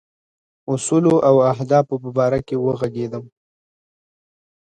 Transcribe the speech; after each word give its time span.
اصولو 0.73 1.15
او 1.27 1.35
اهدافو 1.51 1.95
په 2.03 2.09
باره 2.17 2.39
کې 2.47 2.55
وږغېږم. 2.63 3.25